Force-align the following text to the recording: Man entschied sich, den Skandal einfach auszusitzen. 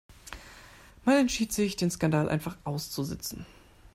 Man 1.05 1.15
entschied 1.19 1.53
sich, 1.53 1.75
den 1.75 1.91
Skandal 1.91 2.27
einfach 2.27 2.57
auszusitzen. 2.63 3.45